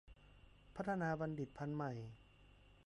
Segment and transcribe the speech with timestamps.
[0.75, 1.93] พัฒนาบัณฑิตพันธุ์ใหม่